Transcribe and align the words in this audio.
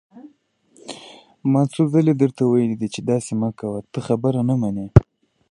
ما 1.51 1.61
څو 1.73 1.81
ځله 1.93 2.13
درته 2.21 2.43
ويلي 2.45 2.75
دي 2.81 2.87
چې 2.93 3.01
داسې 3.11 3.31
مه 3.41 3.49
کوه، 3.59 3.79
ته 3.91 3.99
خبره 4.07 4.39
نه 4.49 4.55
منې! 4.61 4.87